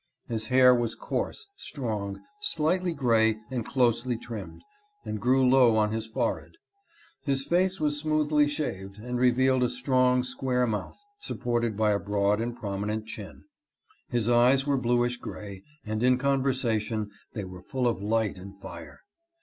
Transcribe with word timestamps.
His 0.27 0.47
hair 0.47 0.73
was 0.73 0.95
coarse, 0.95 1.45
strong, 1.55 2.21
slightly 2.39 2.91
gray 2.91 3.37
and 3.51 3.63
closely 3.63 4.17
trimmed, 4.17 4.63
and 5.05 5.19
grew 5.21 5.47
low 5.47 5.75
on 5.75 5.91
his 5.91 6.07
forehead. 6.07 6.53
His 7.21 7.45
face 7.45 7.79
was 7.79 7.99
smoothly 7.99 8.47
shaved, 8.47 8.97
and 8.97 9.19
revealed 9.19 9.61
a 9.61 9.69
strong, 9.69 10.23
square 10.23 10.65
mouth, 10.65 10.97
supported 11.19 11.77
by 11.77 11.91
a 11.91 11.99
broad 11.99 12.41
and 12.41 12.57
prominent 12.57 13.05
chin. 13.05 13.43
His 14.09 14.27
eyes 14.27 14.65
were 14.65 14.75
bluish 14.75 15.17
gray, 15.17 15.61
and 15.85 16.01
in 16.01 16.17
conversation 16.17 17.11
they 17.33 17.43
were 17.43 17.61
full 17.61 17.87
of 17.87 18.01
light 18.01 18.39
and 18.39 18.59
fire. 18.59 19.01